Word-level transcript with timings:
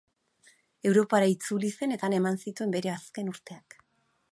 Europara 0.91 1.27
itzuli 1.33 1.69
zen, 1.77 1.95
eta 1.97 2.09
han 2.09 2.17
eman 2.21 2.41
zituen 2.45 2.73
bere 2.79 2.95
azken 2.95 3.33
urteak. 3.37 3.81